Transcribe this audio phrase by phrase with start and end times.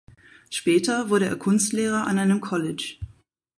[0.49, 2.97] Später wurde er Kunstlehrer an einem College.